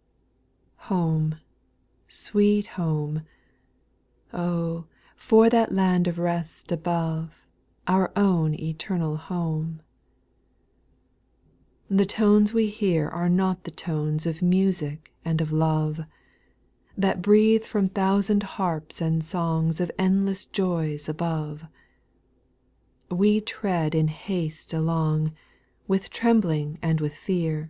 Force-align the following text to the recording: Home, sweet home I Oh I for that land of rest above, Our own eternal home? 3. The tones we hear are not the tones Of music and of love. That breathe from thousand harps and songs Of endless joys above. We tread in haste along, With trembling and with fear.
Home, 0.88 1.38
sweet 2.08 2.66
home 2.68 3.18
I 4.32 4.38
Oh 4.38 4.86
I 4.88 4.92
for 5.14 5.50
that 5.50 5.74
land 5.74 6.08
of 6.08 6.18
rest 6.18 6.72
above, 6.72 7.46
Our 7.86 8.12
own 8.16 8.54
eternal 8.54 9.18
home? 9.18 9.82
3. 11.88 11.98
The 11.98 12.06
tones 12.06 12.54
we 12.54 12.70
hear 12.70 13.10
are 13.10 13.28
not 13.28 13.64
the 13.64 13.70
tones 13.70 14.24
Of 14.24 14.40
music 14.40 15.12
and 15.22 15.42
of 15.42 15.52
love. 15.52 16.00
That 16.96 17.20
breathe 17.20 17.64
from 17.64 17.90
thousand 17.90 18.42
harps 18.42 19.02
and 19.02 19.22
songs 19.22 19.82
Of 19.82 19.90
endless 19.98 20.46
joys 20.46 21.10
above. 21.10 21.64
We 23.10 23.42
tread 23.42 23.94
in 23.94 24.08
haste 24.08 24.72
along, 24.72 25.32
With 25.86 26.08
trembling 26.08 26.78
and 26.82 27.02
with 27.02 27.14
fear. 27.14 27.68